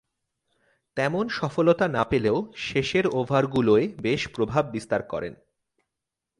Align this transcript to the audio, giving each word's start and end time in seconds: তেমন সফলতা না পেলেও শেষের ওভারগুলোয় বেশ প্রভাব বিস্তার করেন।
তেমন 0.97 1.25
সফলতা 1.29 1.87
না 1.87 2.03
পেলেও 2.03 2.37
শেষের 2.57 3.05
ওভারগুলোয় 3.07 3.87
বেশ 4.01 4.21
প্রভাব 4.27 4.63
বিস্তার 4.65 5.01
করেন। 5.03 5.33